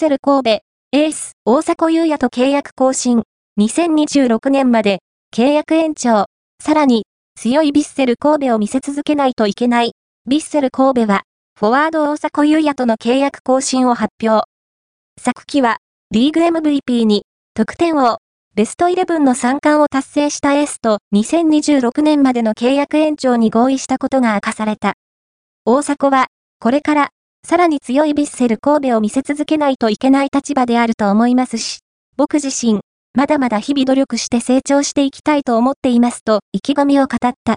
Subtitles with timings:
[0.00, 0.50] セル神戸、
[0.92, 3.22] エース、大迫勇也と契約更新。
[3.60, 6.24] 2026年まで、契約延長。
[6.58, 7.04] さらに、
[7.38, 9.92] 強いヴィッセル神戸を見せ続けないといけない。
[10.26, 11.24] ヴィッセル神戸は、
[11.54, 14.46] フォワード大迫勇也との契約更新を発表。
[15.20, 15.76] 昨季は、
[16.10, 18.20] リーグ MVP に、得点王、
[18.54, 24.94] ベストイレブンの3冠を達成したエースと2026年までの契約延長に合意したことが明かされた。
[25.66, 26.28] 大迫は、
[26.58, 27.10] これから、
[27.46, 31.80] さらに強いヴィッセル神戸を見せ続けないといけない立場であると思いますし、
[32.16, 32.80] 僕自身、
[33.12, 37.56] まだまだ日々努力して成長していきたいと思っていますと意気込みを語った。